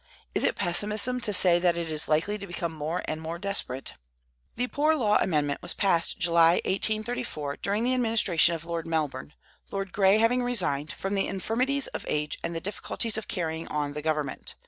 [0.33, 3.93] Is it pessimism to say that it is likely to become more and more desperate?
[4.55, 9.35] The "Poor Law Amendment" was passed July, 1834, during the administration of Lord Melbourne,
[9.69, 13.93] Lord Grey having resigned, from the infirmities of age and the difficulties of carrying on
[13.93, 14.55] the government.